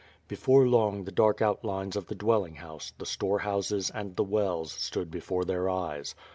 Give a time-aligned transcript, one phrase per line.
[0.27, 5.11] Before long, the dark outlines of the dwelling house, the storehouses, and the wells, stood
[5.11, 6.15] before their eyes.